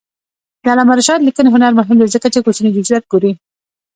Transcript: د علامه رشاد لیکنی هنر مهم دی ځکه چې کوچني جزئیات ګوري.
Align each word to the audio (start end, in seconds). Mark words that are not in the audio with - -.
د 0.63 0.65
علامه 0.71 0.93
رشاد 0.99 1.19
لیکنی 1.27 1.49
هنر 1.55 1.71
مهم 1.79 1.97
دی 1.99 2.07
ځکه 2.15 2.27
چې 2.33 2.39
کوچني 2.45 2.69
جزئیات 2.75 3.03
ګوري. 3.11 3.31